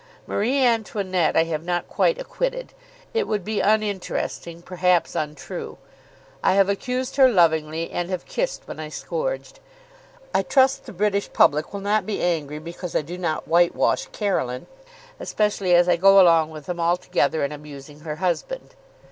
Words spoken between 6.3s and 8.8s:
I have accused her lovingly, and have kissed when